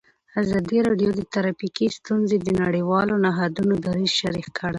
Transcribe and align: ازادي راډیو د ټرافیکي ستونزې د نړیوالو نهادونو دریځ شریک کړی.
ازادي 0.41 0.77
راډیو 0.87 1.09
د 1.15 1.21
ټرافیکي 1.33 1.87
ستونزې 1.97 2.37
د 2.41 2.47
نړیوالو 2.63 3.13
نهادونو 3.25 3.73
دریځ 3.85 4.11
شریک 4.19 4.47
کړی. 4.57 4.69